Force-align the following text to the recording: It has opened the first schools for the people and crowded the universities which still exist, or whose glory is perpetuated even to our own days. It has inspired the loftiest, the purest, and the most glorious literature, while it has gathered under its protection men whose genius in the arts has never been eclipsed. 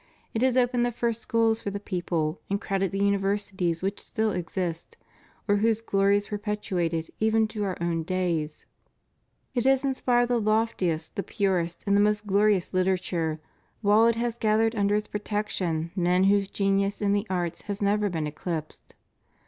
It 0.33 0.41
has 0.41 0.57
opened 0.57 0.83
the 0.83 0.91
first 0.91 1.21
schools 1.21 1.61
for 1.61 1.69
the 1.69 1.79
people 1.79 2.41
and 2.49 2.59
crowded 2.59 2.89
the 2.91 2.97
universities 3.05 3.83
which 3.83 3.99
still 4.01 4.31
exist, 4.31 4.97
or 5.47 5.57
whose 5.57 5.79
glory 5.79 6.17
is 6.17 6.29
perpetuated 6.29 7.11
even 7.19 7.47
to 7.49 7.63
our 7.65 7.77
own 7.79 8.01
days. 8.01 8.65
It 9.53 9.65
has 9.65 9.85
inspired 9.85 10.29
the 10.29 10.41
loftiest, 10.41 11.15
the 11.17 11.21
purest, 11.21 11.83
and 11.85 11.95
the 11.95 12.01
most 12.01 12.25
glorious 12.25 12.73
literature, 12.73 13.39
while 13.83 14.07
it 14.07 14.15
has 14.15 14.33
gathered 14.35 14.75
under 14.75 14.95
its 14.95 15.07
protection 15.07 15.91
men 15.95 16.23
whose 16.23 16.49
genius 16.49 16.99
in 16.99 17.13
the 17.13 17.27
arts 17.29 17.61
has 17.69 17.79
never 17.79 18.09
been 18.09 18.25
eclipsed. 18.25 18.95